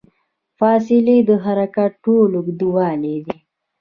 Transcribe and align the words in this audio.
فاصلې 0.57 1.17
د 1.29 1.31
حرکت 1.43 1.91
ټول 2.03 2.29
اوږدوالی 2.39 3.15
دی. 3.25 3.37